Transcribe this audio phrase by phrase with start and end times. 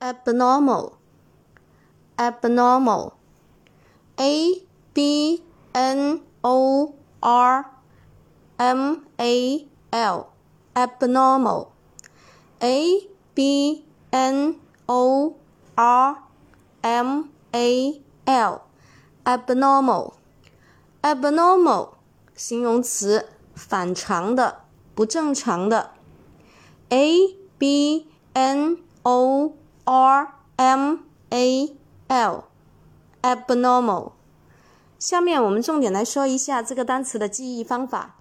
[0.00, 0.92] abnormal
[2.16, 3.12] abnormal
[4.16, 4.62] a
[4.92, 7.64] b n o r
[8.56, 10.26] m a l
[10.74, 11.68] abnormal
[12.60, 14.56] a b n
[14.86, 15.34] o
[15.74, 16.16] r
[16.82, 18.60] m a l
[19.24, 20.12] abnormal
[21.02, 21.90] abnormal
[22.34, 24.60] 形容词，反常的，
[24.94, 25.90] 不正常的。
[26.88, 29.52] a b n o
[29.90, 30.98] r m
[31.30, 31.74] a
[32.08, 32.44] l
[33.22, 34.12] abnormal。
[34.98, 38.16] 下面我们重点来说一下这个单词的记忆方法。